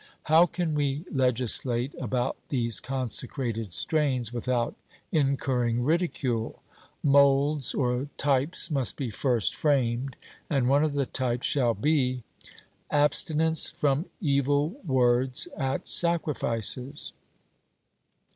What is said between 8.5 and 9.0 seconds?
must